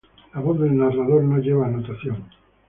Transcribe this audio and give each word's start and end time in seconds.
La 0.33 0.39
voz 0.41 0.59
del 0.59 0.75
narrador 0.75 1.23
no 1.25 1.37
lleva 1.37 1.67
notación. 1.67 2.25